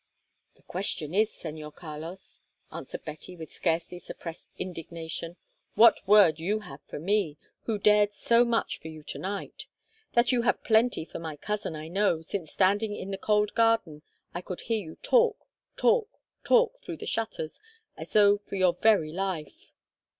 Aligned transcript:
"The 0.55 0.63
question 0.63 1.13
is, 1.13 1.29
Señor 1.29 1.75
Carlos," 1.75 2.41
answered 2.71 3.05
Betty 3.05 3.35
with 3.35 3.53
scarcely 3.53 3.99
suppressed 3.99 4.49
indignation, 4.57 5.37
"what 5.75 6.07
word 6.07 6.39
you 6.39 6.61
have 6.61 6.81
for 6.87 6.97
me, 6.99 7.37
who 7.65 7.77
dared 7.77 8.15
so 8.15 8.43
much 8.43 8.79
for 8.79 8.87
you 8.87 9.03
to 9.03 9.19
night? 9.19 9.67
That 10.13 10.31
you 10.31 10.41
have 10.41 10.63
plenty 10.63 11.05
for 11.05 11.19
my 11.19 11.35
cousin, 11.35 11.75
I 11.75 11.87
know, 11.87 12.23
since 12.23 12.51
standing 12.51 12.95
in 12.95 13.11
the 13.11 13.17
cold 13.19 13.53
garden 13.53 14.01
I 14.33 14.41
could 14.41 14.61
hear 14.61 14.81
you 14.83 14.95
talk, 15.03 15.37
talk, 15.77 16.09
talk, 16.43 16.79
through 16.81 16.97
the 16.97 17.05
shutters, 17.05 17.59
as 17.95 18.11
though 18.13 18.39
for 18.39 18.55
your 18.55 18.73
very 18.73 19.13
life." 19.13 19.71